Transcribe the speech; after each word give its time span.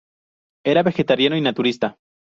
Era 0.65 0.81
vegetariano 0.83 1.37
y 1.37 1.41
naturista. 1.41 1.95